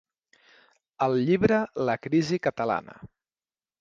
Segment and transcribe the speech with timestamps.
[1.07, 2.97] Al llibre La crisi catalana.